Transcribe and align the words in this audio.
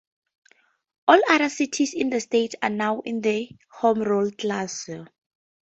All 1.07 1.21
other 1.29 1.47
cities 1.49 1.93
in 1.93 2.09
the 2.09 2.19
state 2.19 2.55
are 2.63 2.71
now 2.71 3.01
in 3.01 3.21
the 3.21 3.51
home 3.71 3.99
rule 4.01 4.31
class. 4.31 4.89